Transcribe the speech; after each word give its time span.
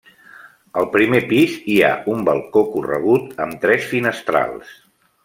Al 0.79 0.85
primer 0.93 1.19
pis 1.33 1.53
hi 1.73 1.75
ha 1.87 1.91
un 2.13 2.23
balcó 2.29 2.63
corregut 2.77 3.37
amb 3.47 3.59
tres 3.67 3.87
finestrals. 3.93 4.73